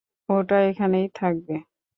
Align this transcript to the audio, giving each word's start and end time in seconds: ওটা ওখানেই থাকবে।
ওটা 0.29 0.57
ওখানেই 0.69 1.07
থাকবে। 1.15 1.55